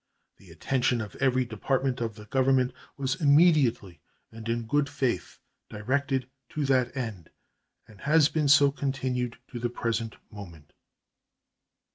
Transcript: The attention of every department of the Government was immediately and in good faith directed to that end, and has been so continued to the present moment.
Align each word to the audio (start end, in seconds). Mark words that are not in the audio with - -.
The 0.37 0.49
attention 0.49 0.99
of 0.99 1.15
every 1.17 1.45
department 1.45 2.01
of 2.01 2.15
the 2.15 2.25
Government 2.25 2.73
was 2.97 3.21
immediately 3.21 4.01
and 4.31 4.49
in 4.49 4.65
good 4.65 4.89
faith 4.89 5.37
directed 5.69 6.27
to 6.49 6.65
that 6.65 6.97
end, 6.97 7.29
and 7.87 8.01
has 8.01 8.27
been 8.27 8.47
so 8.47 8.71
continued 8.71 9.37
to 9.49 9.59
the 9.59 9.69
present 9.69 10.15
moment. 10.31 10.73